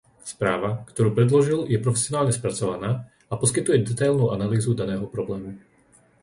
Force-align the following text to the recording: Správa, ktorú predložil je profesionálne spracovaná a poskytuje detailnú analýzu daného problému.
Správa, 0.33 0.71
ktorú 0.89 1.09
predložil 1.17 1.59
je 1.73 1.77
profesionálne 1.85 2.33
spracovaná 2.39 2.91
a 3.31 3.37
poskytuje 3.41 3.85
detailnú 3.89 4.25
analýzu 4.35 4.71
daného 4.81 5.05
problému. 5.15 5.51